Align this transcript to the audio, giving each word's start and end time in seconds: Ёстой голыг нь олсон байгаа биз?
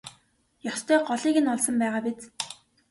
Ёстой 0.71 0.97
голыг 1.07 1.35
нь 1.41 1.51
олсон 1.53 1.75
байгаа 1.81 2.01
биз? 2.05 2.19